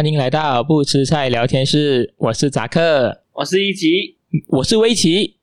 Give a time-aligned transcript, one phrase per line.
[0.00, 5.36] 欢迎来到不吃菜聊天室，我是扎克，我是一吉，我是威奇。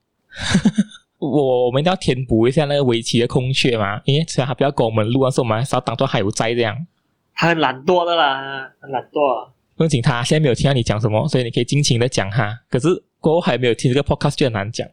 [1.20, 6.75] 我我们要填补一下那个威奇的空缺嘛，因为虽然他不要跟我们录，但是我们还是要当做还有在这样。
[7.36, 9.48] 他很懒惰的啦，很懒惰。
[9.75, 12.62] 不用紧，他现在没有听到你讲什么，所以你可以尽情的讲哈。
[12.68, 12.88] 可是
[13.19, 14.88] 过后还没有听这个 podcast 就很难讲。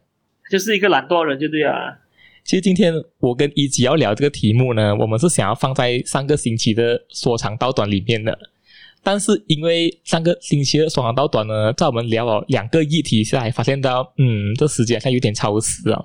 [0.51, 1.97] 就是一个懒惰人就对了。
[2.43, 8.37] 其实今天我跟一吉要聊这个题目呢，我们是想要放在上个星期的说长道短里面的。
[9.05, 16.03] 但是因为上个星期的说长道短呢，在我们聊了两个议题下来，发现到嗯，这时间好像有点超时啊，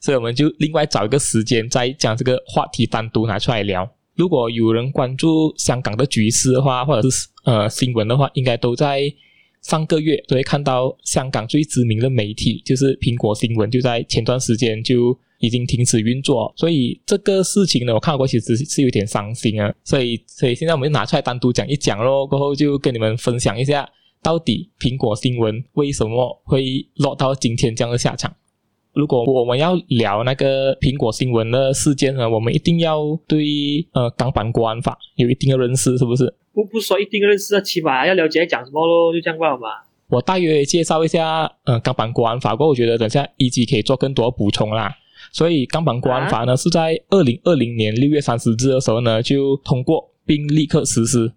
[0.00, 3.86] 所以我们就另外找一个时间再将这个话题单独拿出来聊。
[4.16, 9.02] 如果有人关注香港的局势的话，或者是呃新闻的话，应该都在
[9.60, 15.18] 上个月都会看到香港最知名的媒体就是苹果新闻，就在前段时间就。
[15.38, 19.72] 已经停止运作，所以这个事情呢，我看过其实是有点伤心啊。
[19.84, 23.88] 所以，所以现在我们就拿出来单独讲一讲咯，过后就跟你们分享一下，
[24.22, 28.34] 到底苹果新闻为什么会落到今天这样的下场。
[28.94, 36.34] 如果我们要聊那个苹果新闻的事件呢，我们一定要对呃港版国安法有一定的认识，是不是？
[36.52, 39.68] 不不说一定认识，起码要了解讲什么咯，就这样吧嘛。
[40.08, 44.92] 我大约介绍一下呃港版国安法，过后我觉得等下一级可以做更多补充啦。
[45.32, 51.32] 所以，港版国安法呢是在二零二零年六月三十日的时候呢就通过并立刻实施。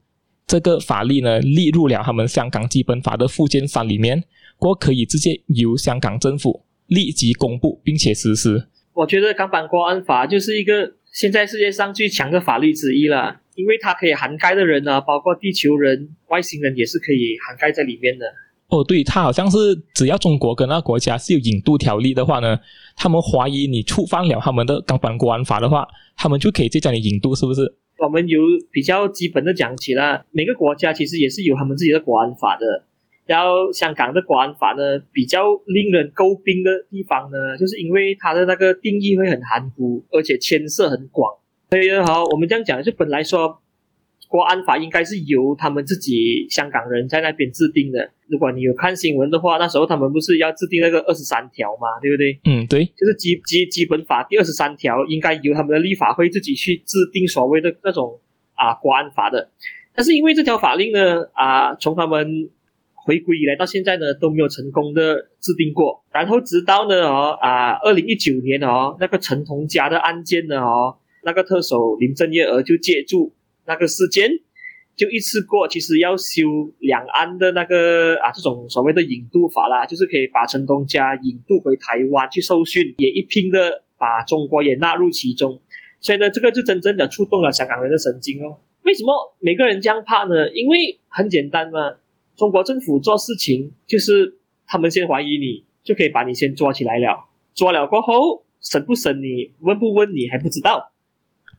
[0.48, 4.24] 这个法律呢列入了他们香港基本法的附件三里面，
[4.58, 8.68] 过可以直接由香港政府立即公布并且实施。
[8.94, 18.26] 我觉得港版国安法就是一个现在世界上最强的法律之一了，因为它可以涵盖的人呢，包括地球人、外星人也是可以涵盖在里面的。
[18.72, 22.58] 哦，对，他好像是只要中国跟那国家是有引渡条例的话呢，
[22.96, 27.76] 他们怀疑你触犯了他们的港版国安法的话，他们就可以直接将你引渡，是不是？
[28.00, 28.40] 我们有
[28.72, 32.86] 比较基本的讲起了，每个国家其实也是有他们自己的国安法的。
[33.26, 41.30] 然后香港的国安法呢，比较令人诟病的地方呢，就是因为它的那个定义会很含糊，而且牵涉很广。
[41.72, 43.60] 所以好，我们这样讲，就本来说。
[44.32, 48.10] 国安法应该是由他们自己香港人在那边制定的。
[48.28, 52.40] 如果你有看新闻的话，那时候他们不是要制定那个二十三条嘛，对不对？
[52.46, 58.18] 嗯，对，就是基基基本法第二十三条，应该由他们的立法会自己去制定所谓的那种
[58.56, 59.50] 啊国安法的。
[59.94, 62.50] 但是因为这条法令呢，啊，从他们
[62.94, 66.02] 回归以来到现在呢，都没有成功的制定过。
[66.14, 73.34] 然后直到呢，哦啊，二零一九年哦，那个陈同佳的案件呢，哦，那个特首林郑月娥就借助。
[73.72, 74.30] 那个事件
[74.98, 76.44] 就一次过，其实要修
[76.80, 85.62] 两岸的那个啊，这种所谓的引渡法啦，就是可以把陈东家引渡回台湾去受训，也一拼的把中国也纳入其中。
[86.02, 88.58] 所以呢，这个就真正的触动了香港人的神经哦。
[88.84, 90.52] 为什么每个人这样怕呢？
[90.52, 91.96] 因为很简单嘛，
[92.36, 100.92] 中国政府做事情就是他们先怀疑你，就可以把你先抓起来了，抓了过后审不审你，问不问你还不知道。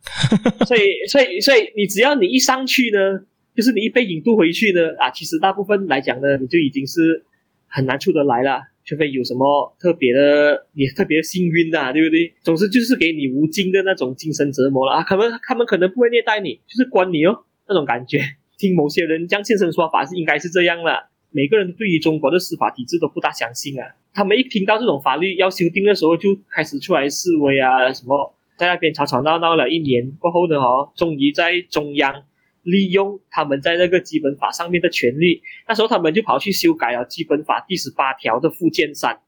[0.67, 3.25] 所以，所以，所以，你只要你一上去呢，
[3.55, 7.23] 就是你一被引渡回去呢，啊，其实大部分来讲呢，你就已经是
[7.67, 12.33] 很难出得来了，除非有什么特别的，你特别幸运的，对不对？
[12.41, 18.19] 总之就是给你无尽的那种精神折磨了啊，可能他们可能不会虐待你，就是关你哦，那种感觉。
[18.57, 28.35] 听某些人将现身说法是应该是这样了，每个人对于中国的司法体制都不大相信啊，他们一听到这种法律要修订的时候，就开始出来示威啊，什么。
[28.57, 32.23] 在那边吵吵闹闹了一年过后呢，哦，终于在中央
[32.61, 39.19] 利用他们在那个基本法上面的权利，那时候他们就跑去修改了基本法第十八条的附件三，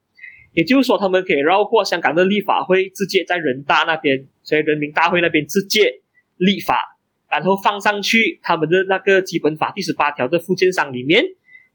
[0.54, 6.02] 也就是说他们可以绕过香港的立法会，直接在人大那边，所以人民大会那边直接
[6.38, 6.98] 立法，
[7.30, 11.24] 然后放上去他们的那个基本法第十八条的附件三里面，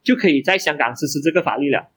[0.03, 1.91] 就可以在香港实施这个法律了。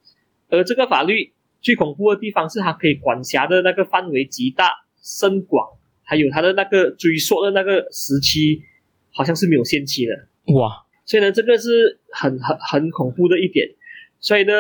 [0.50, 1.32] 而这个法律
[1.62, 4.83] 最恐怖的地方是它可以管辖的那个范围极大。
[5.04, 5.68] 深广，
[6.02, 8.62] 还有它的那个追溯的那个时期，
[9.12, 10.14] 好像是没有限期的
[10.54, 10.72] 哇！
[11.06, 13.68] 所以呢，这个是很很很恐怖的一点。
[14.20, 14.54] 所以呢，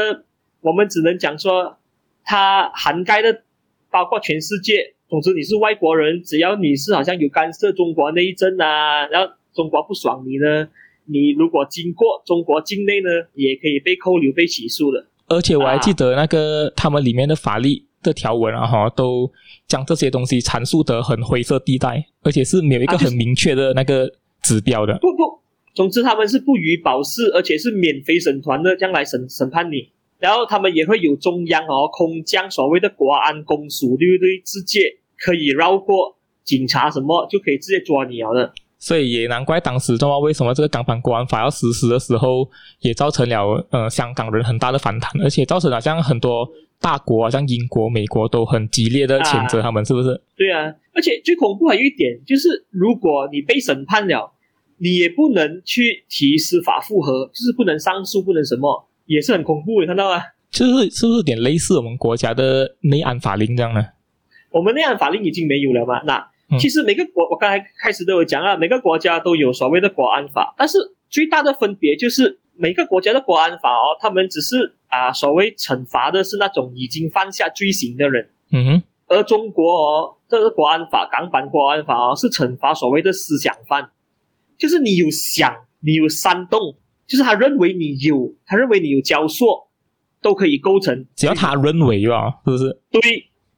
[0.59, 1.77] 我们只能讲说，
[2.25, 3.43] 它涵盖的
[3.89, 4.93] 包括全世界。
[5.07, 10.67] 总之，你是外国人，只要你是好像有干涉中国内政啊，然后中国不爽你呢，
[11.05, 15.05] 你如果经过中国境内呢，也可以被扣留、被起诉的。
[15.27, 17.83] 而且我还记得那个、啊、他们里面的法律。
[18.03, 19.31] 的条文啊哈，都
[19.67, 24.11] 将这些东西阐述得很灰色地带，而且是没有一个很明确的那个
[24.41, 24.93] 指标的。
[24.93, 25.39] 啊、不不，
[25.73, 29.89] 总之他们是不予保释，而且是免费审团的，将来审审判你。
[30.19, 34.39] 然后他们也会有中央哦空降所谓的国安公署，对不对？
[34.45, 34.81] 直接
[35.17, 38.53] 可以绕过警察什么，就可以直接抓你了的。
[38.79, 42.49] 所以也难怪当时的话为什么这个港版国安法要实施的时候，
[42.81, 46.45] 也造成了呃香港人很大的反弹，而且造成了像很多
[46.83, 50.11] 大国啊，像英国、美国都很激烈的谴责他们，是不是？
[50.11, 54.33] 啊对啊，而且最恐怖还有一点就是，如果你被审判了，
[54.79, 60.21] 你也不能去提司法复核，就是不能上诉，不能什么，也是很恐怖，你看到吗？
[60.51, 63.81] 就是是不是有点类似我们国家的内安法令这样呢？
[64.51, 66.03] 我们内安法令已经没有了嘛？
[66.03, 66.27] 那
[66.59, 70.77] 其实每个国，我刚才开始都有讲啊，每个国家都有所谓的国安法，但是
[71.09, 83.89] 最大的分别就是每个国家的国安法哦，他们只是啊所谓惩罚的是那种已经犯下罪行的人，嗯哼，而中国哦，这个国安法港版国安法哦是惩罚所谓的思想犯，
[84.57, 86.75] 就是你有想，你有煽动，
[87.07, 89.67] 就是他认为你有，他认为你有教唆。
[90.23, 92.79] 都可以构成，只要他认为吧，是不是？
[92.89, 93.01] 对，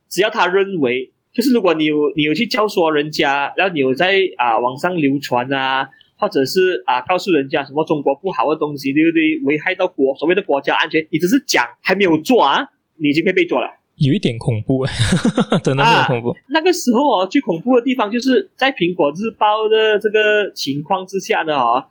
[0.09, 5.87] 只要他认为，就是如果你有你有去教唆人家，然后你有在啊网上流传啊，
[6.25, 9.39] 或者是啊告诉人家什么中国不好的东西，对不对？
[9.43, 14.83] 危害到国所谓的国家安全，你只是讲还没有做啊，你已经可以被抓了，有一点恐怖，
[15.63, 16.29] 真的很恐怖。
[16.31, 21.85] 啊，那个时候哦，最恐怖的地方就是在苹果日报的这个情况之下呢，哦，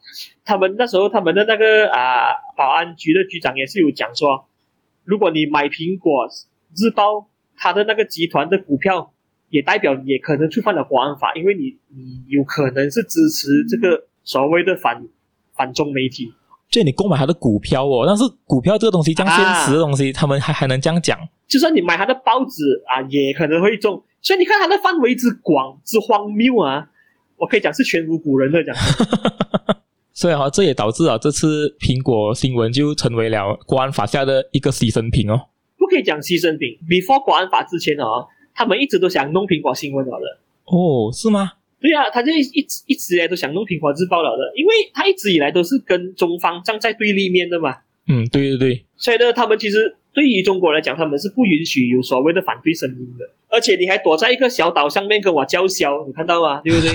[0.45, 4.47] 他们那时候他们的那个啊保安局的局长也是有讲说。
[5.05, 6.27] 如果你买苹果
[6.75, 9.13] 日报，他的那个集团的股票，
[9.51, 15.06] 也代表也可能触犯了国安法，因为你你有可能是支持这个所谓的反
[15.55, 16.32] 反中媒体。
[16.71, 21.17] 就你购买他的股票哦，但是股票这个东西，这样现实的东西，啊、他们还还能这样讲？
[21.47, 24.03] 就算你买他的报纸啊，也可能会中。
[24.21, 26.88] 所以你看它的范围之广之荒谬啊，
[27.37, 28.75] 我可以讲是全无古人的讲。
[30.15, 35.49] 所以哈，这也导致了这次苹果新闻就成为了国安法下的一个牺牲品哦。
[35.77, 40.38] 不可以讲牺牲品，before 国安法之前哦，他们一直都想弄苹果新闻了的。
[40.65, 41.53] 哦，是吗？
[41.85, 47.77] 对啊，他就一直一直以来都想弄苹果日报了的，因为他一直以来都是跟中方站在对立面的嘛。
[48.09, 48.85] 嗯，对对对。
[48.97, 53.29] 所以呢，他们其实对于中国来讲，他们是不允许有所谓的反对声音的。
[53.51, 56.63] 而且你还躲在一个小岛上面跟我叫嚣，你看到吗？
[56.65, 56.91] 对不对？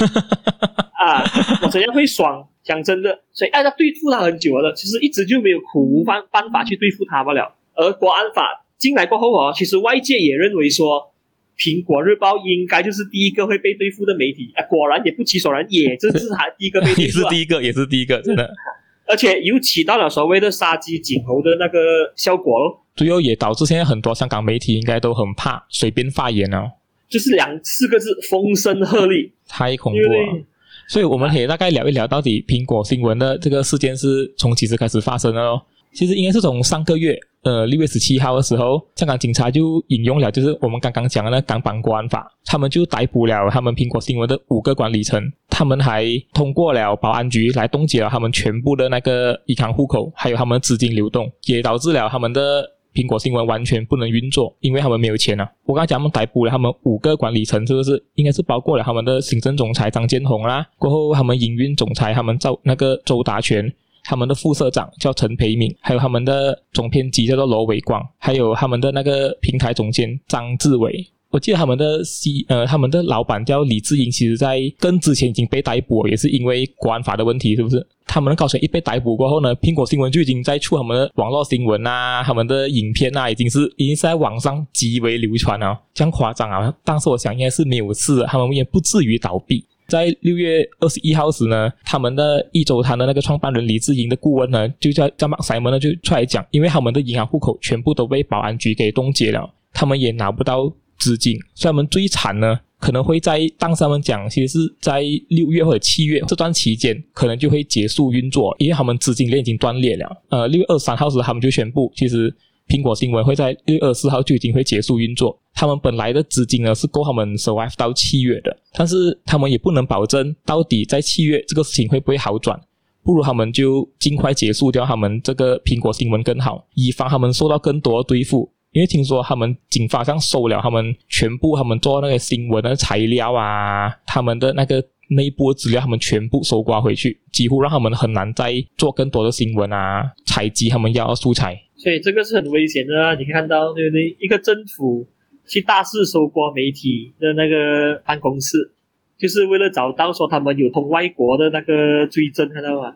[0.99, 1.23] 啊，
[1.61, 2.47] 我怎样会爽？
[2.63, 7.55] 讲真的，所以大家对付他很久了，其实一直就没有苦无办办法去对付他罢了。
[7.75, 11.11] 而国安法进来过后哦，其实外界也认为说，
[11.59, 14.63] 苹果日报应该就是第一个会被对付的媒体啊。
[14.63, 18.49] 果然也不其所然，也 这是他第一个被对付，啊，也是第一个，也是第一个，真的。
[19.05, 21.79] 而且又起到了所谓的杀鸡儆猴的那个
[22.15, 22.85] 效果咯。
[22.95, 26.71] 最后也导致现在很多香港媒体应该都很怕随便发言哦。
[27.09, 30.45] 就是两四个字：风声鹤唳，太恐怖了。
[30.87, 35.59] 所以我们可以大概聊一聊，到底苹果新闻的这个事件是从几时开始发生的哦？
[35.93, 52.63] 其实应该是从上个月，呃，六月十七号的时候，香港警察就引用了，就是我们刚刚讲的那港版国安法，他们就逮捕了他们苹果新闻的五个管理层，他们还通过了保安局来冻结了他们全部的那个银行户口，还有他们资金流动，也导致了他们的。
[52.91, 55.47] 苹果新闻完全不能运作，因为他们没有钱啊。
[55.63, 58.03] 我刚才讲，他们逮捕了他们五个管理层，是不是？
[58.15, 63.71] 应该是包括了他们的行政总裁张建宏啦，过后他们营运总裁他们周那个周达全，
[64.09, 71.07] 他们的副社长叫陈培敏，还有他们的总编辑叫做罗伟光，还有他们的那个平台总监张志伟。
[71.29, 77.85] 我记得他们的 C 呃，他们的老板叫李志英，其实在更之前已经被逮捕，也是因为国安法的问题，是不是？
[78.07, 86.73] 他们的高层一被逮捕过后呢，苹果新闻就已经在出他们的网络新闻啊，他们的影片啊，已经是已经是在网上极为流传了，这样夸张啊！
[86.83, 89.63] 当时我想应该是没有事，他们也不至于倒闭。
[89.89, 100.71] 在六月二十一号时呢，他们的一周刊的那个创办人李志英的顾问呢，就叫叫 Mark Simon 呢，就出来讲，因为他们的银行户口全部都被保安局给冻结了，他们也拿不到。
[100.99, 110.05] 资金，所以他们最惨呢，可能会在当时他们讲，其实是在六月或者七月这段期间，可能就会结束运作，因为他们资金链已经断裂了。
[110.27, 112.29] 呃，六月二十三号时，他们就宣布，其实
[112.67, 115.38] 苹果新闻会在六月二十四号就已经会结束运作。
[115.53, 122.59] 他们本来的资金呢是够他们 survive 到七月的，但是他们也不能保证到底在七月这个事情会不会好转，
[123.03, 128.51] 不如他们就尽快结束掉他们这个苹果新闻更好，以防他们受到更多的对付。
[128.71, 134.79] 因为听说他们警方上收了他们全部他们做那个新闻的材料啊，他们的那个
[135.09, 141.59] 内部资料，他们全部收刮回去，几乎让他们很难再做更多的新闻啊，采集他们要的素材。
[141.77, 143.15] 所以这个是很危险的啊！
[143.15, 144.15] 你看到对不对？
[144.19, 145.07] 一个政府
[145.49, 148.71] 去大肆搜刮媒体的那个办公室，
[149.17, 152.95] 就是为了找到说他们有通外国的那个罪证，看到吗？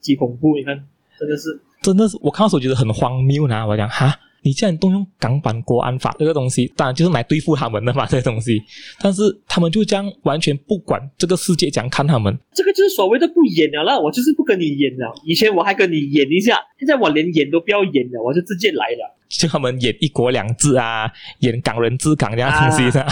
[0.00, 0.56] 极恐怖！
[0.56, 0.82] 你看，
[1.18, 3.66] 真的是，真的是，我看到时候觉得很荒谬呢。
[3.66, 4.14] 我讲哈。
[4.40, 8.62] 你竟然动用港版国安法这个东西，当然就是来对付他们的嘛， 这个东西。
[9.02, 12.38] 但是他们就这样完全不管这个世界怎样看他们。
[12.54, 15.12] 这个就是所谓的不演了那，我就是不跟你演了。
[15.24, 19.17] 以前我还跟你演一下，现在我连演都不要演了，我就直接来了。
[19.28, 23.02] 就他们演一国两制啊，演港人治港这样东西的。
[23.02, 23.08] 啊、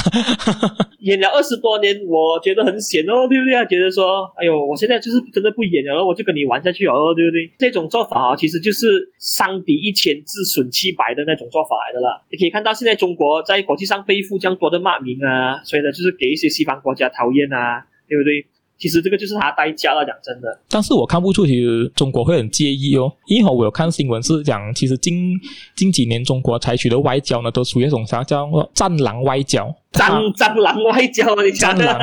[1.00, 3.64] 演了二十多年，我觉得很险哦，对不对啊？
[3.66, 7.50] 觉得说，哎呦，我现在就是真的不演了，我就跟你玩下去哦，对不对？
[7.58, 12.22] 这种做法啊，其实就是伤敌一千自损七百的那种做法来的啦。
[12.30, 18.46] 你可以看到，现在中国在国际上背负这样多的骂名啊，所以呢，就是给一些西方国家讨厌啊，对不对？
[18.78, 20.60] 其实这个就是他代价了，讲真的。
[20.68, 23.10] 但是我看不出，其实中国会很介意哦。
[23.26, 25.34] 因为我有看新闻是讲，其实近
[25.74, 29.74] 近几年中国采取的外交呢，都属于一种啥叫“战狼外交”。
[29.92, 31.84] 战战狼外交，你讲的。
[31.84, 32.00] 战狼，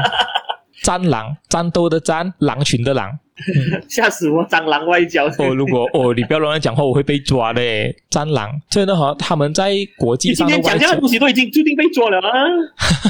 [0.81, 3.19] 战狼，战斗的战，狼群的狼。
[3.89, 4.45] 吓死我！
[4.47, 5.25] 蟑螂外交。
[5.39, 7.61] 哦，如果哦，你不要乱讲话，我会被抓的。
[8.11, 12.29] 蟑螂，真的哈，他们在国际上今天讲这样的东西都已经注定被抓了啊！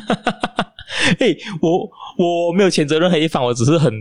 [1.19, 3.91] 嘿，我我没有谴责任何一方，我只是很，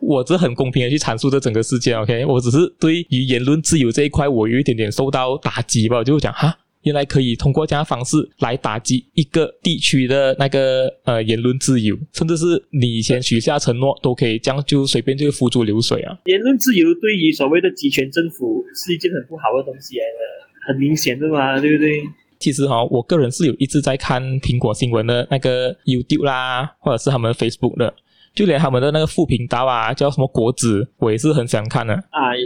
[0.00, 2.24] 我只是很公平的去阐述这整个事件，OK？
[2.24, 16.16] 我只是对于言论自由这一块，我有一点点受到打击吧，我就讲哈，原来可以通过这样的方式来打击一个地区的那个呃言论自由，甚至是你以前许下承诺都可以这样就随便就付诸流水啊！
[16.26, 22.02] 言论自由对于所谓的集权政府是一件很不好的东西来的，很明显的嘛，对不对？
[22.38, 27.92] 其实哈，我个人是有一直在看苹果新闻的那个 YouTube 啦，或者是他们 Facebook 的，
[28.32, 31.94] 就连他们的那个副频道啊，叫什么果子，我也是很想看的。
[31.94, 32.36] 哎，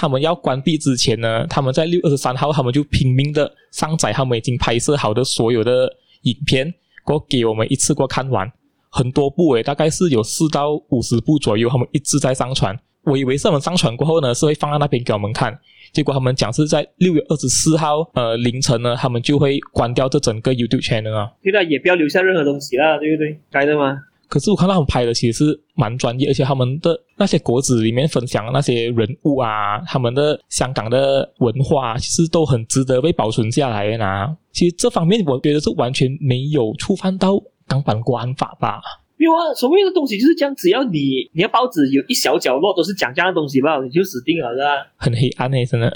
[0.00, 5.92] 他们要关闭之前呢，他们在六二十三号，他们就拼命的上载他们已经拍摄好的所有的
[6.22, 6.72] 影片，
[7.04, 8.50] 过给我们一次过看完，
[8.88, 12.74] 很多部诶，大概是有四到五十部左右，他们一直在上传。
[13.04, 15.58] 我以为是他们上传过后呢，是会放在那边给我们看。
[15.92, 21.30] 结果他们讲是在六月二十四号呃凌晨呢，他们就会关掉这整个 YouTube channel 啊。
[21.42, 23.38] 对的，也不要留下任何东西啦，对不对？
[23.50, 23.98] 该的吗？
[24.30, 34.36] 可是我看到他们拍的其实是蛮专业，而且他们的那些果子里面分享的那些人物啊，他们的香港的文化，其实都很值得被保存下来的呢。
[34.52, 38.80] 其实这方面我觉得是完全没有触犯到港版国安法吧。
[39.16, 44.86] 没有啊，所谓的东西就是这样，只要你你的报纸有一小角落都是讲这样的东西吧，你就死定了，是吧？
[44.96, 45.92] 很黑暗诶，真的。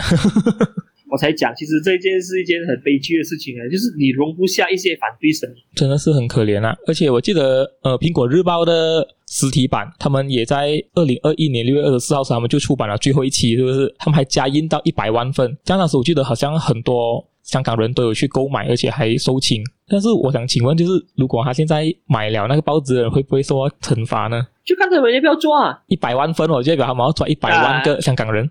[1.14, 6.76] 我才讲，其实这件是一件很悲剧的事情啊，就是你容不下一些反对声音，真的是很可怜啊。
[6.88, 13.94] 而且我记得，呃，苹果日报的实体版，他们也在二零二一年六月二十四号时，他们就出版了最后一期，是不是？
[13.96, 17.24] 他们还加印到一百万份，当时我记得好像很多。
[17.44, 19.62] 香港人都有去购买，而且还收清。
[19.86, 24.46] 但是我想请问，就是如果他现在买了那个报纸的人，会不会受到惩罚呢？
[24.64, 25.78] 就看他们要不要抓。
[25.88, 28.46] 一百万份，我就代表他们要抓一百万个香港人。
[28.46, 28.50] 啊，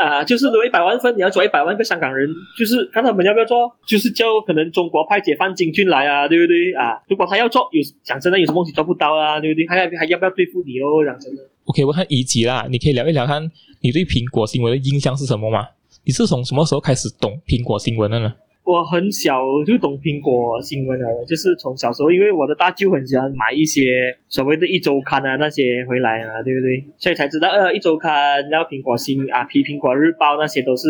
[0.00, 3.70] 啊就是如一百万分，你要抓一百万个香港人，就是看他们要不要做。
[3.86, 7.00] 就是叫可能中国派解放军进来啊，对不对啊？
[7.08, 9.66] 如果他要做，有讲真的，有什么东西抓不到啊，对不对？
[9.68, 11.04] 还要还要不要对付你哦？
[11.04, 11.42] 讲真的。
[11.64, 13.42] OK，我看一集啦，你可以聊一聊，看
[13.80, 15.66] 你对苹果新闻的印象是什么吗？
[16.04, 18.32] 你是从什么时候开始懂苹果新闻的呢？
[18.64, 23.82] 我很小就懂苹果新闻了，就是从小时候，因为我的大舅很喜欢买一些
[24.28, 26.84] 所谓的一周刊啊那些回来啊，对不对？
[26.96, 30.86] 所以才知道呃一周刊，然后苹果新啊、批苹果日报那些都是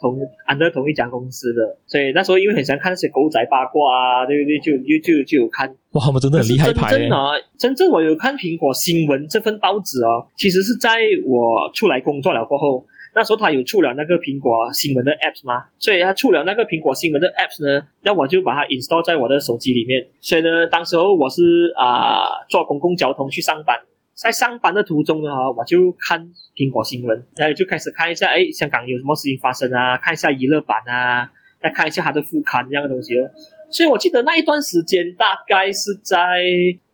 [0.00, 1.76] 同安德同一家公司的。
[1.86, 4.60] 所以那时候因为很喜欢看那些狗仔八卦啊，对不对？
[4.60, 5.68] 就就就就有看。
[5.94, 6.90] 哇，他们真的很厉害拍。
[6.92, 12.86] 真正啊，真正我有看苹果新闻这份报纸哦，其实是在我出来工作了过后。
[13.16, 20.06] 那时候他有出了那个苹果新闻的 apps 吗，所以他出了那个苹果新闻的 apps 呢，那我就把它 install 在我的手机里面。
[20.20, 23.80] 所以呢，当时候我是啊、坐公共交通去上班，
[24.12, 29.96] 在上班的途中呢，我就看苹果新闻，然后就开始看一下，哎，香港有什么事情发生啊？
[29.96, 31.32] 看一下娱乐版啊，
[31.62, 33.30] 再看一下它的副刊这样的东西哦。
[33.70, 36.16] 所以我记得那一段时间大概是在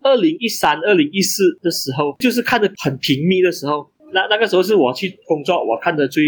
[0.00, 3.90] 二零一三、二零一四的时候，就是看的很频密的时候。
[4.12, 6.24] 那那个时候是我去工作，我看的最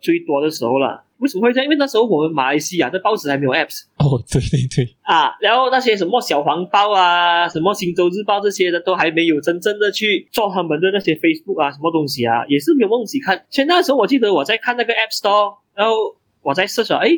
[0.00, 1.04] 最多的时候了。
[1.18, 1.64] 为什么会这样？
[1.64, 3.82] 因为那时候我们马来西亚的报纸还没有 apps。
[3.98, 4.94] 哦，对对对。
[5.02, 13.44] 啊，然后那些什么小黄报啊，什么星洲日报这些的，都还没有真正的去做他们的那些 Facebook 啊，什么东西啊，也是没有东西看。
[13.50, 15.94] 所以那时候我记得我在看那个 App Store，然后
[16.42, 17.10] 我在 search，哎。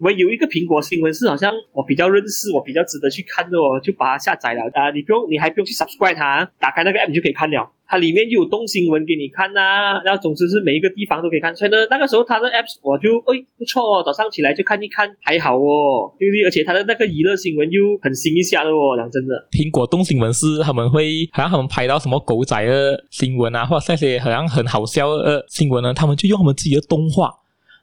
[0.00, 4.92] 我有一个苹果新闻是好像我比较认识，我比较值得去看的哦，就把它下载了啊！
[4.92, 7.68] 你不用，你还不用去 subscribe 它，打开那个 app 你就可以看了。
[7.88, 11.56] 它里面就有动新闻给你看呐、啊，然后总之是每一个地方都可以看。
[11.56, 16.44] 所以呢，那个时候它的 apps 我就诶不错哦，早上起来就看一看，还好哦，对不对？
[16.44, 19.34] 而且它的那个娱乐新闻又很新一下的哦，讲真的。
[19.50, 27.32] 苹果动新闻是他们会好像他们拍到什么狗仔的新闻啊，或者那些好像很好笑的新闻呢，他们就用他们自己的动画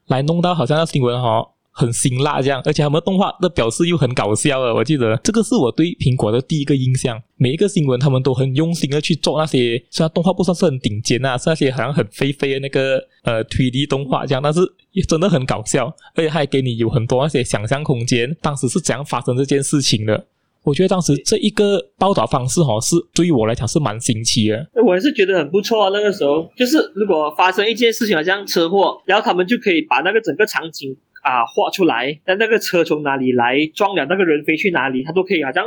[0.06, 1.48] 来弄到好像那新闻哈、哦。
[1.76, 4.72] 很辛辣这样，而且他们动画的表示又很搞笑啊！
[4.72, 7.22] 我记得这个是我对苹果的第一个印象。
[7.36, 14.60] 每一个新闻他们都很用心的去做那些，虽然动画不算是很顶尖啊，是那些好像很飞飞的那个呃 3D 动画这样，但是
[14.92, 18.34] 也真的很搞笑，而且还给你有很多那些想象空间。
[18.40, 20.26] 当时是怎样发生这件事情的？
[20.64, 24.66] 我觉得当时这一个报道方式哈，是对于我来讲是蛮新奇的。
[24.84, 25.90] 我也是觉得很不错啊。
[25.92, 30.96] 那个时候就是如果发生一件事情，好像车祸，然后他们就可以把那个整个场景。
[31.26, 35.66] 啊，画出来，但那个车从哪里来，撞了那个人飞去哪里，他都可以好像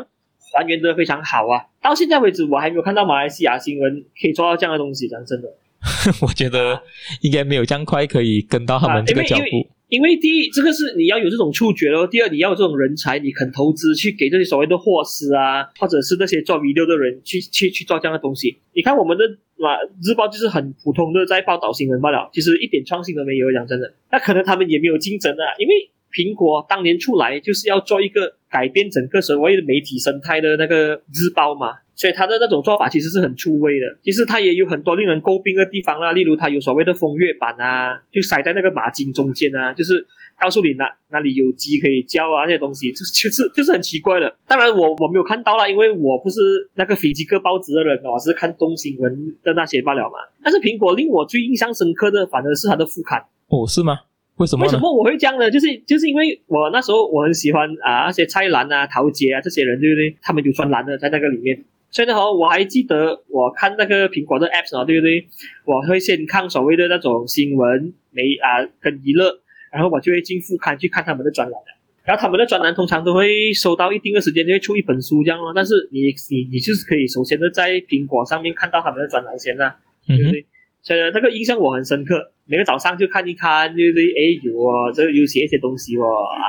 [0.53, 1.65] 还原的非常好啊。
[1.81, 5.49] 到现在为止，我还没有看到马来西亚新闻可以做到这样的东西，讲真的。
[6.23, 6.81] 我觉得
[7.21, 9.67] 应该没有这样快可以跟到他们这个脚步。
[9.69, 18.59] 啊因为第一，这个是你要有这种触觉咯；第二，你要有这种人才，你肯投资去给这些所谓的货司啊，或者是那些做 video 的人去去去做这样的东西。
[18.73, 23.51] 你看我们的啊日报就是很普通的在报道新闻罢了，其实一点创新都没有。
[23.51, 31.77] 讲真的，那可能他们也没有竞争啊，因为苹果当年出来就是要做一个改变整个所谓的媒体生态的那个日报嘛。
[31.95, 40.07] 所以他的那种做法其实是很出位的，其实他也有很多令人诟病的地方啦，例如他有所谓的风月版啊，就塞在那个马经中间啊，就是
[40.39, 44.33] 告诉你哪哪里有鸡可以叫啊，那些东西，就就是就是很奇怪的。
[44.47, 46.39] 当然我我没有看到啦，因为我不是
[46.75, 50.19] 那个飞机割报纸的人，我是看东新闻的那些罢了嘛。
[50.41, 53.21] 但是苹果令我最印象深刻的，反而是它的副刊。
[53.49, 53.99] 哦，是吗？
[54.39, 54.63] 为什么？
[54.63, 55.51] 为什么我会这样呢？
[55.51, 60.15] 就是就是因为我那时候我很喜欢啊那些蔡澜啊、陶杰啊这些人，对不对？
[60.21, 61.63] 他们有专栏的在那个里面。
[61.91, 65.27] 所以呢，我还记得我看那个苹果的 apps 啊，对不对？
[65.65, 69.39] 我会先看所谓的那种新闻、媒啊跟娱乐，
[69.73, 71.71] 然后我就会进副刊去看他们的专栏的。
[72.05, 75.51] 然后他们的专栏通常都会收到一定的时间就会出一本书这样咯。
[75.53, 79.75] 但是你你你就是可以首先的在苹果上面看到他们的专栏先啊，
[80.07, 80.39] 对不对？
[80.41, 80.45] 嗯、
[80.89, 82.31] 所以呢，这个印象我很深刻。
[82.45, 83.91] 每个早上就看一看，就是？
[83.93, 86.41] 哎，有啊，这个有写一些东西哦啊。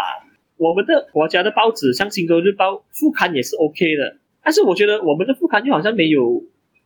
[0.56, 4.16] 我们的国家的报纸像《新洲日报》副刊也是 OK 的。
[4.42, 6.42] 但是我觉得我们的副刊就好像没有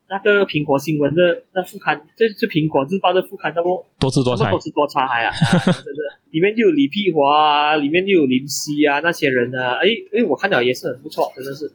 [0.08, 5.30] 那个苹果新闻的那副刊，这是苹果日报的副刊那么多姿多彩，多姿多彩啊！
[5.64, 11.70] 真的，里面就有李碧华啊，里面就有林夕啊那些人啊，哎哎，我看到也是很不错，真的是。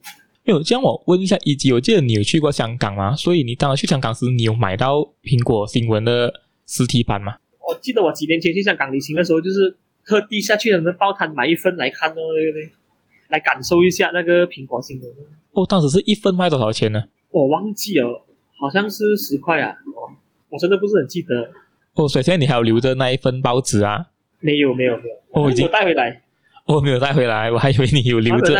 [0.52, 3.16] 有这样我问一下，以及我记得你有去过香港吗？
[3.16, 6.34] 所以你当时去香港时，你有买到苹果新闻的
[6.66, 7.36] 实体版吗？
[7.68, 12.70] 我记得我几年前去香港旅行的时候，就是特地下去他们报摊买一份来看哦，对不对？
[13.28, 15.10] 来感受一下那个苹果新闻。
[15.52, 17.04] 哦，当时是一份卖多少钱呢？
[17.30, 18.26] 我忘记了，
[18.60, 19.70] 好像是十块啊。
[19.70, 20.10] 哦，
[20.50, 21.52] 我真的不是很记得。
[21.94, 24.08] 哦，所以现在你还有留着那一份报纸啊？
[24.40, 25.44] 没有，没有，没有。
[25.44, 26.24] 哦，已经带回来。
[26.66, 28.56] 哦，没有带回来，我还以为你有留着。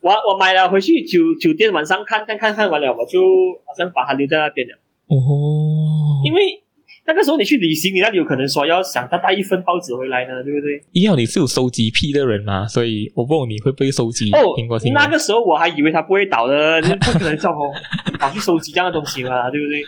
[0.00, 3.20] 我我买了回去酒酒店晚上看看看看完了，我就
[3.66, 4.74] 好像把它留在那边了。
[5.08, 6.22] 哦。
[6.24, 6.62] 因为。
[7.06, 10.80] 那个时候你去旅行，你那里有可能说要想他带一份报纸回来呢，对不对？
[10.92, 15.02] 因为你是有收集癖的人嘛，所以我问你会不会收集苹果新闻？
[15.02, 17.56] 哦，那个时候我还以为他不会倒的，就不可能叫我
[18.20, 19.82] 跑去收集这样的东西嘛，对不对？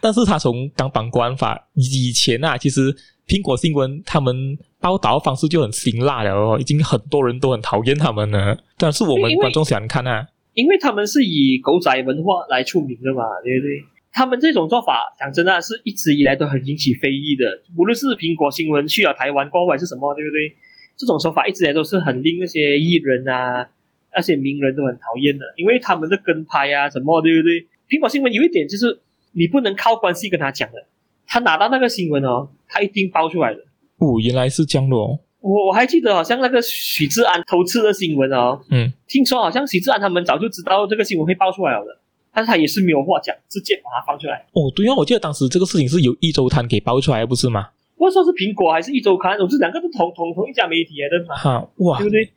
[0.00, 2.94] 但是他从港版国安法以前啊，其实
[3.32, 8.54] 苹果新闻他们报道方式就很辛辣了哦，已经很多人都很讨厌他们了。
[8.76, 13.82] 但是我们观众喜欢看啊，因为他们是以狗仔文化来出名的嘛，对不对？
[14.12, 17.62] 他们这种做法，讲真的，是一直以来都很引起非议的。
[17.74, 20.54] 无论是苹果新闻去了台湾过后还是什么，对不对？
[20.98, 23.66] 这种手法一直以来都是很令那些艺人啊、
[24.14, 27.66] 那些名人都很讨厌的，因为他们的跟拍啊什么，对不对？
[27.88, 29.00] 苹果新闻有一点就是，
[29.32, 30.84] 你不能靠关系跟他讲的，
[31.32, 33.60] 他拿到那个新闻哦，他一定爆出来的。
[33.96, 35.18] 哦，原来是这样的哦。
[35.40, 41.98] 我我还记得好像那个许志安偷吃的新闻哦，嗯，听说好像许志安他们早就知道这个新闻会爆出来了的。
[42.34, 44.44] 但是他也是没有话讲，直接把它放出来。
[44.52, 47.70] 哦，对啊，我记得当时这个事情是由一周刊给爆出来，不是吗？
[47.96, 49.38] 我说是苹果还是一周刊？
[49.38, 51.34] 我是两个是同同同一家媒体来的嘛。
[51.34, 52.30] 哈，哇，对不对？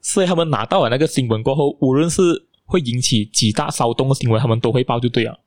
[0.00, 2.22] 所以他们拿到了那个新闻过后，无论是
[2.64, 5.38] 会引起几大骚动的新闻，他们都会报，就对了。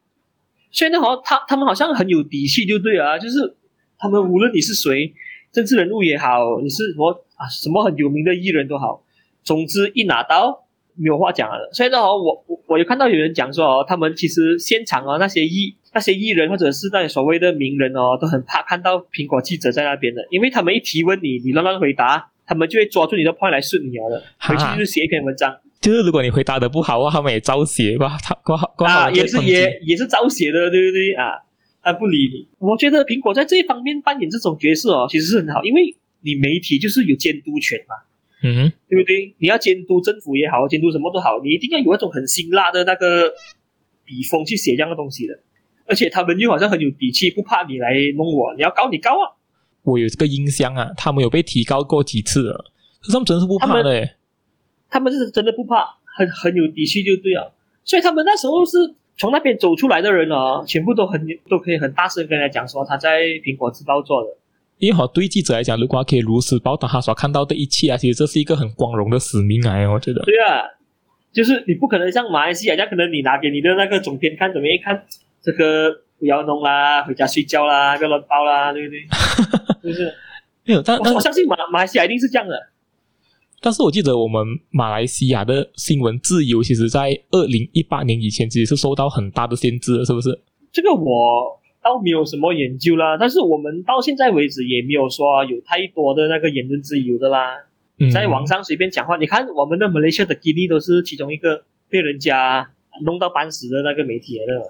[0.71, 3.55] 现在好像他他们好像很有底气，就对啊，就是
[3.97, 5.13] 他们无论你是谁，
[5.51, 9.03] 政治人物也好，你是什么啊，什么很有名的艺人都好，
[9.43, 10.63] 总之一拿刀。
[10.99, 25.55] 没有话讲了，所以呢，我我我有看到有人讲说哦，他们其实现场哦，那些艺那些艺人或者是那些所谓的名人哦，都很怕看到苹果记者在那边的，因为他们一提问你，你乱乱回答，他们就会抓住你的 point 来顺你了，回去就是写一篇文章。
[25.79, 31.43] 就是如果你回答的不好的话，他们也照写吧，他挂挂啊，也是也也是照写的，对不对啊？
[31.81, 32.47] 他不理你。
[32.59, 37.95] 我觉得苹果在这一方面扮演这种角色哦，其实是很好，因为你媒体就是有监督权嘛。
[38.43, 39.33] 嗯哼，对不对？
[39.39, 43.31] 你要监督政府也好，监督什么都好，你一定要有一种很辛辣的那个
[44.05, 45.33] 笔锋去写这样的东西的。
[45.87, 49.33] 而且他们又好像很有底气，不怕你来弄我，你要告你告啊。
[49.83, 52.65] 我有这个印象啊，他们有被提高过几次了，
[53.11, 54.16] 他们真是不怕的诶，
[54.89, 57.53] 他们是真的不怕，很很有底气就对了。
[57.83, 58.77] 所以他们那时候是
[59.17, 64.29] 从那边走出来的人哦，全部都很都可以很大声跟人家讲说他在苹果日报做的。
[64.77, 70.21] 因为好对记者来讲，如果他可以如实报道他所看到的一切啊，其实这是一个很光荣的使命啊，我觉得。
[70.21, 70.61] 对啊，
[71.33, 75.03] 就是你不可能像马来西亚，可能你拿给你的那个总编看，怎么一看
[75.41, 78.99] 这个不要弄啦，回家睡觉啦，不要乱报啦，对不对？
[79.81, 80.13] 是不是？
[80.65, 82.55] 没有，但我，我相信马马来西亚一定是这样的。
[83.59, 90.39] 但是我记得我们马来西亚的新闻自由，其实在二零一八年以前，其实是受到很大的限制的，是不是？
[90.71, 93.17] 这个我倒没有什么研究啦。
[93.17, 97.57] 但是我们到现在为止也没有说有太多的那个言论自由的啦。
[97.99, 102.69] 嗯、在网上随便讲话，你看我们的马来西亚的 Gini 都是其中一个被人家
[103.05, 104.61] 弄到半死的那个媒体来的。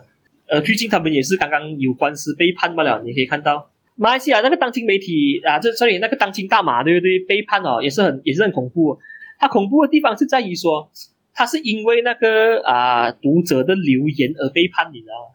[0.48, 3.70] 呃，最近他们也是刚刚有官司被判罢了，你可以看到。
[3.98, 7.20] 马来西亚那个当今媒体啊，这这里那个当今大马，对不对？
[7.20, 8.98] 背叛哦，也是很也是很恐怖。
[9.40, 10.90] 它恐怖的地方是在于说，
[11.34, 15.34] 它是因为那个啊读者的留言而背叛，你知道吗？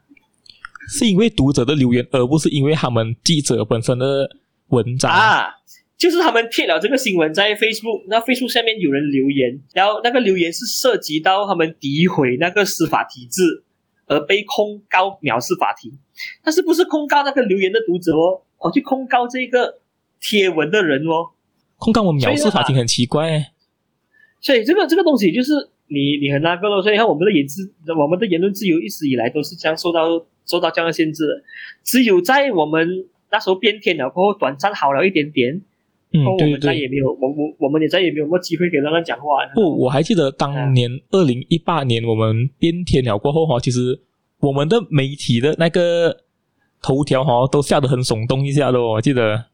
[0.89, 4.31] 是因为读者的留言，而不是因为他们记者本身的
[4.69, 5.57] 文章啊。
[5.97, 13.63] 就是他们贴了这个新闻在 Facebook，那 Facebook 下面有人留言，然后那个留言是涉及到他们诋毁那个司法体制，
[14.07, 15.93] 而被控告藐视法庭。
[16.43, 18.43] 但是不是控告那个留言的读者哦？
[18.63, 19.81] 我去控告这个
[20.21, 21.31] 贴文的人哦，
[21.79, 23.47] 控告我藐视法庭很奇怪诶。
[24.41, 25.53] 所以这个这个东西就是
[25.89, 26.81] 你你很那个咯。
[26.81, 31.43] 所以你看我们的言自我们的言论自由一直以来都是这样受到受到这样的限制的。
[31.83, 35.61] 只有在我们那时候变天了过后，短暂好了一点点，
[36.13, 39.45] 嗯，对对，我们再也没有我我我们也再也没有什么机会给他们讲话。
[39.55, 44.01] 不，我还记得当年二零一八年我们变天了过后哈，其实
[44.41, 46.23] 我们的媒体的那个。
[46.83, 49.45] 头条哈都吓得很耸动一下的，我记得。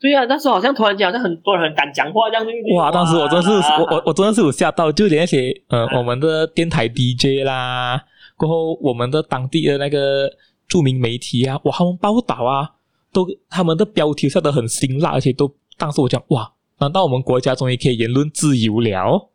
[0.00, 2.50] 对呀、啊，那时候好像突然间好像很多人很敢讲话这样子。
[2.74, 2.90] 哇！
[2.90, 8.04] 当时我真是我我我真的是有吓到，就连那些呃我们的电台 DJ 啦，
[8.36, 10.30] 过后我们的当地的那个
[10.68, 12.70] 著名媒体啊，哇，他们报道啊，
[13.12, 19.30] 都他们的标题下得很辛辣，而且都当时我讲哇，难道我们国家终于可以言论自由了？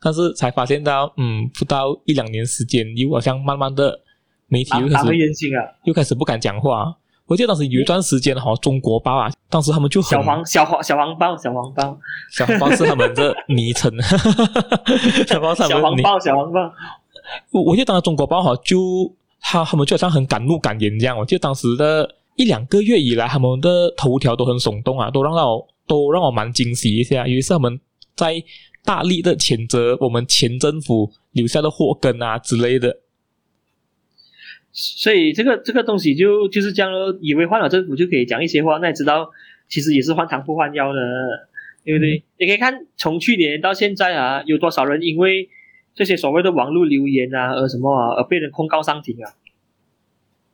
[0.00, 4.02] 但是才发现到，嗯，不到一两年时间，又好像慢慢的。
[4.48, 6.94] 媒体又开始，啊、又开始不敢讲话。
[7.26, 11.98] 我记得当时有一段时间哈，中国报啊，当时他们就很小黄小黄小黄包小黄包
[12.30, 13.90] 小黄报是他们的 昵称，
[15.26, 16.60] 小黄小黄报小黄包。
[17.50, 21.18] 我我记得当时中国报哈，就他他们就好像很敢怒敢言这样。
[21.18, 27.26] 我记得当时的一两个月以来，他们的头条都很耸动啊，都让我都让我蛮惊喜一下。
[27.26, 27.80] 尤其是他们
[28.14, 28.40] 在
[28.84, 32.96] 大力的谴责我们前政府留下的祸根啊之类的。
[34.78, 39.30] 所以这个这个东西就就是这样咯，以为换了政府就可以讲一些话，那也知道
[39.68, 41.00] 其实也是换汤不换药的，
[41.82, 42.18] 对不对？
[42.18, 45.48] 嗯、你可以看从去年到现在啊，有多少人因为
[45.94, 49.32] 这些所谓的网络留言啊，而什么啊，而被人控告上庭啊，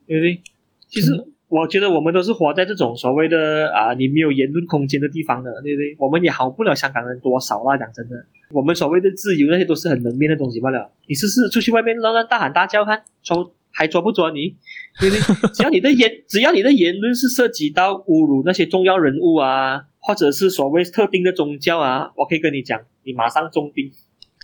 [0.07, 0.39] 对不对？
[0.87, 1.11] 其实
[1.49, 5.97] 我觉得我们都是活在这种所谓的啊，你没有言论空间的地方的，对不对？
[5.99, 10.89] 我们也好不了香港人多少啊，讲真的，我们所谓的自由那些都是很门面的东西罢了。
[11.07, 13.53] 你试试出去外面乱乱大喊大叫看，说。
[13.73, 14.55] 还抓不抓你？
[14.99, 15.49] 对不对？
[15.51, 23.91] 只要你的言，只要你的言论是涉及到侮辱那些重要人物啊，或者是所谓特定的宗教啊，我可以跟你讲，你马上中兵。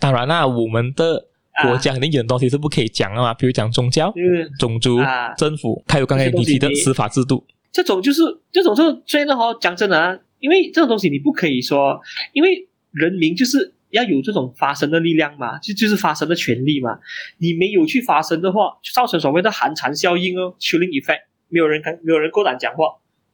[0.00, 1.28] 当然啦，我们的
[1.62, 7.46] 国家肯定有东西是不可以讲的嘛，比如讲宗教、是种族、啊、政府，还有刚才你提的司法制度。
[7.70, 12.00] 这种就是这种就虽然哈，讲真的啊，因为这种东西你不可以说，
[12.32, 13.74] 因为人民就是。
[13.90, 16.98] 要有这种发声的力量嘛，就就是发声的权利嘛。
[17.38, 22.84] 你没有去发声的话，就造成所谓的寒蝉效应哦，chilling effect，没有人敢，没有人够胆讲话。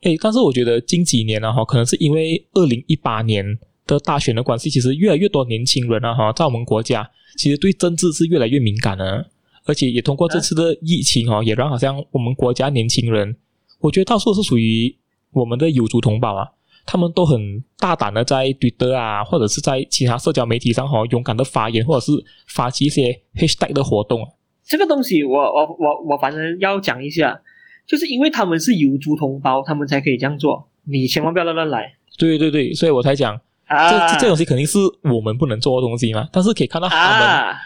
[0.02, 9.30] 诶，但是我觉得近几年呢，哈，可能是因为二零一八年的大选的关系，其实越来越多年轻人啊，哈，在我们国家其实对政治是越来越敏感了，
[9.64, 13.36] 而且也通过这次的疫情哦，也让好像我们国家年轻人，
[13.80, 14.94] 我觉得到处是属于
[15.32, 16.48] 我们的有族同胞啊。
[16.86, 22.12] 他们都很大胆的在 Twitter 啊，或者是在其他社交媒体上哈，勇敢的发言，或者是
[22.46, 24.20] 发起一些 hashtag 的活动。
[24.64, 27.40] 这个东西我，我我我我反正要讲一下，
[27.86, 30.68] 就是因为他们是有族同胞，他们才可以这样做。
[30.84, 31.92] 你千万不要乱乱来。
[32.16, 36.28] 对对对，所以我才讲，啊、这这东西肯定是我们不能做的东西嘛。
[36.32, 37.56] 但是可以看到他们，啊、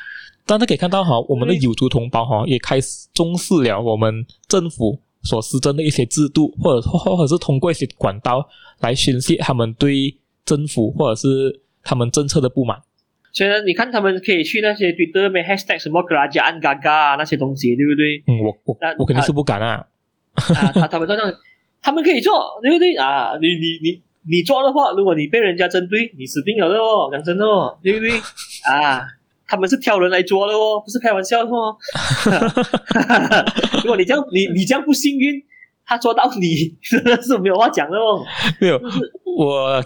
[0.46, 8.48] 但是可以看到哈，我们的有族同胞哈，也开始重视了我们政府所施政的一些制度，或者或者是通过一些管道
[8.80, 12.80] 来宣泄他们对政府或者是他们政策的不满。
[13.32, 18.24] 所以呢，你看他们可以去那些 Twitter 里面 hashtag 什么 Kerajaan Gagal 啊那些东西，对不对？
[18.26, 19.86] 嗯，我我我肯定是不敢啊。
[20.34, 21.32] 啊， 他他们这样，
[21.80, 23.38] 他们可以做，对不对啊？
[23.40, 28.10] 你你你你做的话，如果你被人家针对，你死定了的哦，讲真的哦，对不对
[28.68, 29.06] 啊？
[29.50, 31.76] 他们是挑人来做的哦， 不是开玩笑的哦。
[33.82, 35.42] 如果你这样你你这样不幸运，
[35.84, 38.24] 他做到你真的 是没有话讲的哦。
[38.60, 38.80] 没有，
[39.36, 39.82] 我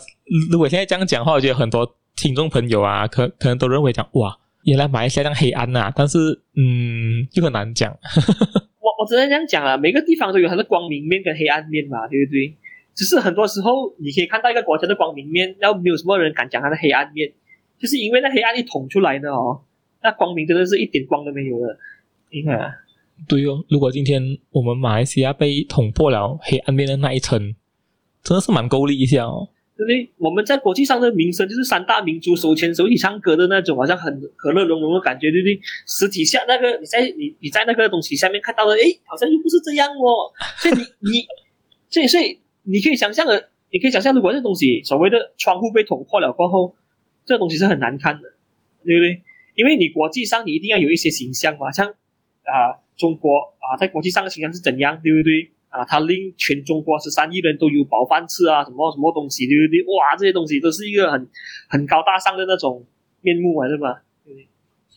[0.50, 6.18] 如果现在这样讲的话，我觉得很多听众朋友啊，可可能都认为讲哇，原来马来西亚这样黑暗呐、啊，但是
[6.56, 7.90] 嗯，就很难讲。
[7.90, 12.54] 我我只能这样讲了，每个地方都有它的光明面跟黑暗面嘛，对不对？
[12.94, 17.32] 只是很多时候你可以看到一个国家的光明面，然后没有什么人敢讲它的黑暗面，
[17.84, 19.60] 就是因为那黑暗一捅出来的哦，
[20.02, 21.78] 那光明真的是一点光都没有的。
[22.30, 22.72] 因为啊，
[23.28, 27.54] 对哦，如果今天我们马来西亚被捅破了黑暗面的那一层，
[28.22, 29.50] 真的是蛮够力一下哦。
[29.76, 30.10] 对不对？
[30.16, 35.60] 我们在国际上的名声就是三大民族手牵手一起唱歌的那种，好像很和乐融融的感觉，对不对？
[35.86, 40.32] 实体下那个你在你你在那个东西下面看到的，诶，好像又不是这样哦。
[40.56, 41.26] 所以你你，
[41.90, 46.74] 所以所以你可以想象的，你可以想象，如果这东西所谓的窗户被捅破了过后，
[47.24, 48.34] 这东西是很难看的，
[48.84, 49.22] 对不对？
[49.54, 55.50] 因为你国际上你一定要有一些形象嘛，像啊中国啊在国际上的形象是怎样，对不对？
[55.68, 59.82] 啊，他令全中国十三亿人都有饱饭吃啊，什么什么东西，对不对？
[59.92, 61.28] 哇，这些东西都是一个很
[61.68, 62.86] 很高大上的那种
[63.22, 64.02] 面目啊，对吧？
[64.24, 64.48] 对不对？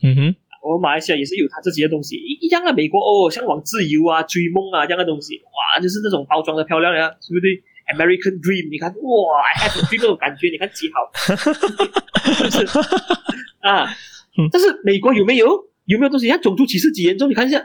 [0.03, 11.09] 嗯哼，我们马来西亚也是有他自己的东西，一一样的美国哦，向往自由啊，追梦啊这样的东西，哇，就是那种包装的漂亮呀，对不对？American Dream，你看，哇，I have a dream 那种感觉，你看几好，
[12.33, 12.79] 是不是？
[13.61, 13.87] 啊，
[14.51, 15.47] 但是美国有没有
[15.85, 16.25] 有没有东西？
[16.25, 17.29] 你看种族歧视几严重？
[17.29, 17.59] 你看一下。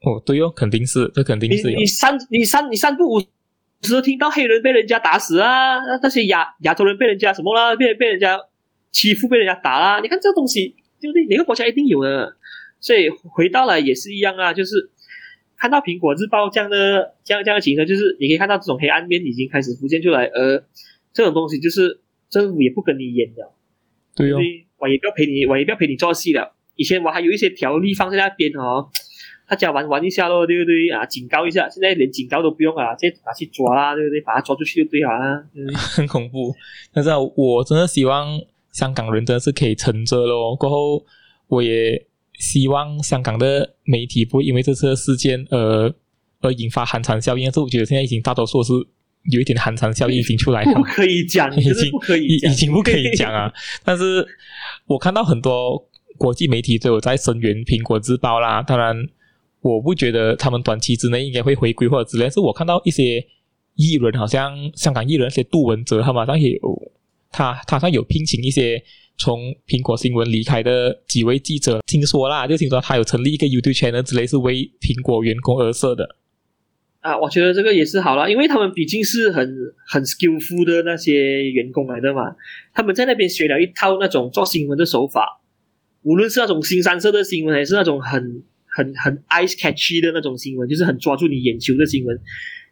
[0.00, 1.76] 哦，对哦，肯定是，这肯定是有。
[1.76, 3.20] 你你三你三你三不五
[3.82, 8.38] 时听到黑人被人家打死啊，那些亚亚洲人被人家什么啦，被被人家
[8.90, 10.00] 欺负，被人家打啦。
[10.00, 11.26] 你看这个东西，对不对？
[11.26, 12.36] 哪个国家一定有的。
[12.80, 14.90] 所以回到来也是一样啊，就是
[15.58, 20.64] 看到苹果日报这样的这样这样的情况，就是你可以看到这种黑暗面已经开始浮现出来，而
[21.12, 23.52] 这种东西就是政府也不跟你演了。
[24.14, 24.38] 对哦，
[24.78, 26.54] 我也不要陪你，我也不要陪你做戏了。
[26.76, 28.88] 以前我还有一些条例放在那边哦。
[29.48, 31.06] 大家玩玩一下咯，对不对啊？
[31.06, 34.20] 警告一下，现在连警告都不用啊，直接拿去抓啦，对不对？
[34.20, 35.42] 把他抓出去就对了啊。
[35.96, 36.54] 很恐怖，
[36.92, 38.38] 但是我真的希望
[38.72, 40.54] 香港人真的是可以撑着咯。
[40.54, 41.02] 过后，
[41.46, 42.06] 我也
[42.38, 45.94] 希望香港的媒体不会因为这次的事件而
[46.40, 47.44] 而引发寒蝉效应。
[47.44, 48.72] 但是我觉得现在已经大多数是
[49.30, 53.52] 有一点寒蝉效应已经出来了， 不可以讲，已经不可以讲，已经不可以讲啊。
[53.84, 54.26] 但是
[54.86, 58.96] 我看到很多国际媒体都有在声援苹果日报啦，当然。
[59.60, 63.18] 我不觉得他们短期之内应该会回归或者之类，是我看到一些
[63.74, 66.92] 艺人，好像香港艺人，一些杜文泽，他马上也有
[67.32, 68.80] 他，他好像有聘请一些
[69.18, 76.16] 从苹果新闻离开的几位记者，听说啦，就听说他有成立一个 YouTube channel 之类，是为苹果员工而设的。
[77.00, 79.46] 啊，我觉得这个也是好了，因为他们毕竟是很
[79.86, 82.34] 很 skillful 的那些员工来的嘛，
[82.72, 85.42] 他们在那边学了一套那种做新闻的手法，
[86.02, 88.42] 无论是那种新三色的新闻，还是那种很。
[88.70, 92.16] 很很 eyes catchy 的那种新闻，就是很抓住你眼球的新闻，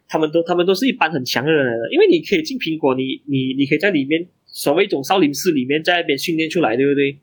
[0.07, 7.19] 他们都他们都是一般很强的人来的，因为你可以进苹果，你你你可以在里面所谓一种少林寺里面在那边训练出来，对不对？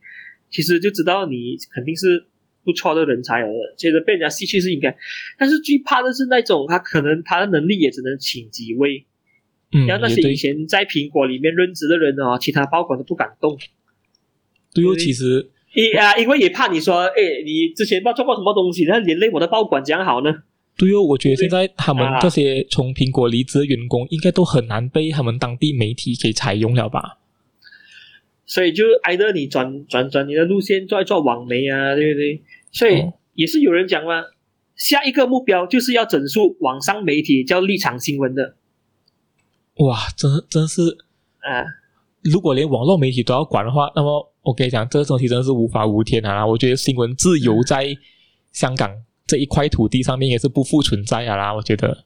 [0.51, 2.27] 其实就知道你肯定是
[2.63, 4.95] 不错的人才了的，接着被人家吸去是应该，
[5.39, 9.03] 但是最怕的是那种他可能他的能力也只能请几位，
[9.71, 13.57] 嗯，然后那些以前在苹果里面任职的人哦，其他高管都不敢动，
[14.73, 15.49] 对哦，其实。
[15.73, 20.31] 因啊，因为也怕你说，哎，你之前不知道做过什么东西，那连累我的报馆讲好呢？
[20.77, 27.17] 对哦，我觉得现在他们这些从苹果离职的员工，应该都很难被他们当地媒体给采用了吧？
[28.53, 32.43] 所以就挨着你转转转你的路线，做一做网媒啊，对不对？
[32.71, 34.25] 所以也是有人讲嘛，
[34.75, 38.53] 下一个目标就是要整肃网上媒体，叫立场新闻的。
[39.77, 40.83] 哇，真真是
[41.39, 41.65] 啊！
[42.21, 44.29] 如果连网络媒体都要管的话，那么。
[44.43, 46.45] 我跟你讲，这个东西真的是无法无天啊！
[46.45, 47.87] 我觉得新闻自由在
[48.51, 48.93] 香港
[49.25, 51.55] 这一块土地上面也是不复存在啊啦！
[51.55, 52.03] 我觉得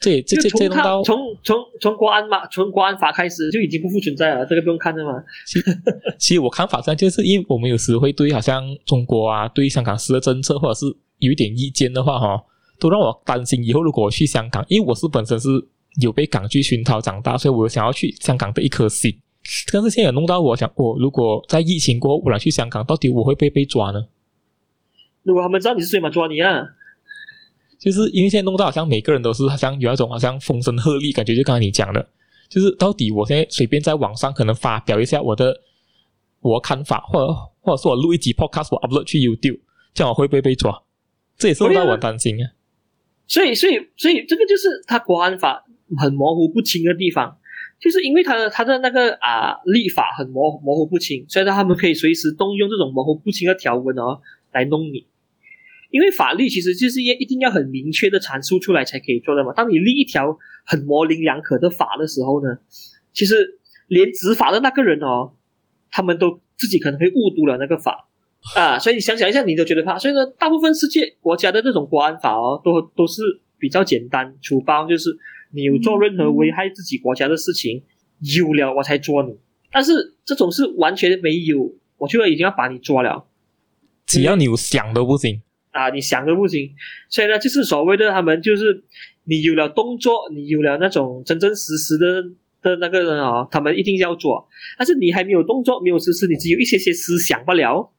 [0.00, 5.22] 这这这这弄到从从从国安嘛，从国安法开始就已经不复存在了，这个不用看的嘛。
[5.46, 5.64] 其实，
[6.18, 10.86] 其实我看法上就是因为我们有时会对好像中国啊，对香港施的政策或者是
[11.18, 12.42] 有一点意见的话，哈，
[12.78, 15.48] 都让我担心以后如果我去香港，因为我是本身是
[16.00, 19.14] 有被港剧熏陶长大，所以我想要去香港的一颗心。
[19.70, 24.06] 但是现在有弄到我想，我如果在疫情过后我来去香港，到底我会不会被抓呢？
[25.24, 26.66] 如果他们知道你是谁嘛，抓你啊！
[27.80, 32.08] 就是因为现在弄到好像每个人都是好像有那种好像风声鹤唳感觉，就刚才你讲的，
[32.48, 35.58] 就是到底我现在随便在网上可能发表一下我的
[36.40, 39.58] 我看法，或者或者是我录一集 podcast 我 upload 去 YouTube，
[39.94, 40.82] 这样我会不会被抓？
[41.38, 42.52] 这也是让我担心啊！
[43.26, 45.64] 所以所以所以这个就是他国安法。
[45.98, 47.36] 很模糊不清的地方，
[47.80, 54.20] 就是因为他的他的那个啊立法很模模糊不清，所以他们可以随时动用这种模糊不清的条文哦
[54.52, 55.04] 来弄你。
[55.90, 59.52] 因为法律其实就是要一定要很明确的阐述出来才可以做的嘛。
[59.52, 62.58] 当你立一条很模棱两可的法的时候呢，
[63.12, 65.32] 其实连执法的那个人哦，
[65.90, 68.08] 他们都自己可能会误读了那个法
[68.56, 68.78] 啊。
[68.78, 69.98] 所以你想想一下，你都觉得怕。
[69.98, 73.22] 所以呢，大部分世界国家的这种国安法哦，都都是
[73.58, 75.10] 比较简单粗暴，就是
[75.52, 77.82] 你有做任何危害自己国家的事情，
[78.20, 79.36] 有了我才抓你。
[79.72, 83.26] 但是这种是完全没有，我觉得已经要把你抓了，
[84.06, 85.42] 只要你有想都不行。
[85.70, 86.70] 啊，你想都不行，
[87.08, 88.82] 所以呢，就是所谓的他们就是
[89.24, 92.22] 你有了动作，你有了那种真真实实的
[92.62, 94.48] 的那个人啊，他们一定要做。
[94.76, 97.90] 但是你还没有动作，没有实施，你只有一些些思想不了，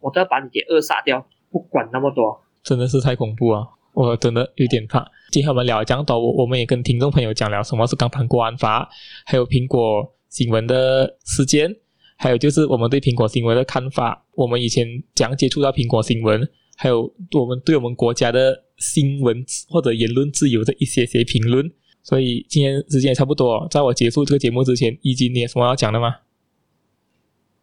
[0.00, 2.42] 我都要把你给扼杀掉，不管那么多。
[2.62, 3.62] 真的是太恐怖啊！
[3.92, 5.08] 我真的有点怕。
[5.30, 8.88] 今天我们聊了这样多，我我们也跟听众朋友讲了什么是港版国安法，
[9.24, 11.74] 还有苹果新闻的事件，
[12.16, 14.26] 还有就是我们对苹果新闻的看法。
[14.34, 16.46] 我们以前讲接触到苹果新闻。
[16.76, 26.16] 还有我们对我们国家的新闻或者言论自由的一些些评论，所以今天时间也差不多，在我结束这个节目之前，一金你有什么要讲的吗？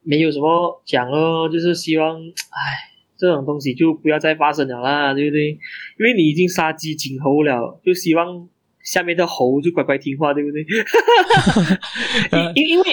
[0.01, 5.51] 没有什么讲哦，就是希望，唉，这种东西就不要再发生了啦，对不对？
[5.51, 8.49] 因为你已经杀鸡儆猴了，就希望
[8.83, 10.65] 下面的猴就乖乖听话，对不对？
[12.55, 12.85] 因因为。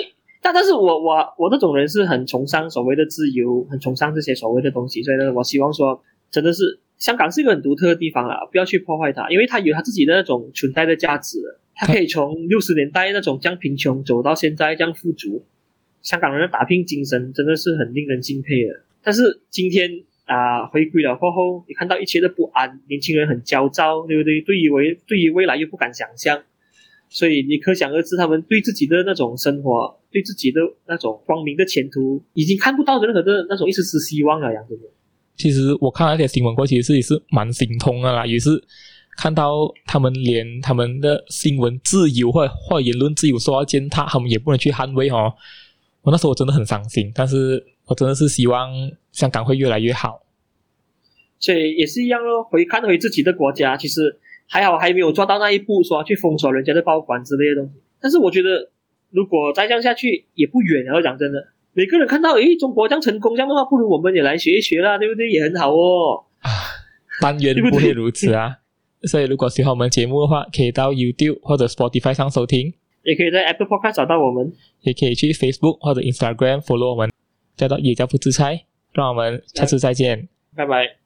[0.42, 11.38] 但但是我我我这种人是很崇尚所谓的自由，很崇尚这些所谓的东西，所以呢，我希望说，真的是香港是一个很独特的地方啦，不要去破坏它，因为它有它自己的那种存在的价值，
[11.74, 15.44] 它可以从 六十年代那种这样贫穷走到现在这样富足，
[16.02, 18.80] 香港人的打拼精神真的是很令人敬佩的。
[19.02, 19.90] 但是今天
[20.24, 24.40] 啊，回归了过后，你看到一切的不安，年轻人很焦躁，对不对？
[24.40, 26.42] 对于未对于未来又不敢想象。
[27.12, 34.54] 所以你可想而知，他们对自己的那种生活，对自己的那种光明的前途，已经看不到任何的那种一丝丝希望了。
[34.54, 34.82] 杨哥哥，
[35.36, 38.24] 其实我看那些新闻过，其实也是蛮心痛的啦。
[38.24, 38.50] 也是
[39.16, 45.34] 看到他们连他们的新闻自由或或言论自由受到践踏，他们也不能去捍卫哦。
[46.02, 48.70] 我那时候我真的很伤心，但是我真的是希望
[49.10, 50.22] 香港会越来越好。
[51.40, 54.20] 所以也是一样哦，回看回自己的国家，其实。
[54.50, 57.80] 还好还没有抓到那一步，说去封锁人家的报馆之类的东西。
[58.00, 58.68] 但是我觉得，
[59.10, 60.84] 如果再这样下去，也不远。
[60.84, 65.30] 然后讲真的，每个人看到，诶，中国这样成功，这样的话，不如我们也来学一学啦，对不对？
[65.30, 66.24] 也很好哦。
[66.40, 66.50] 啊，
[67.22, 68.56] 但愿不会如此啊。
[69.04, 77.08] 所以，如果喜欢我们节目的话，可以到 YouTube 或者 Spotify 上收听，也可以在 Apple Podcast 找到我们，也可以去 Facebook 或者 Instagram follow 我们，
[77.56, 78.64] 叫到野家不自猜。
[78.92, 80.99] 让我们下次再见，拜拜。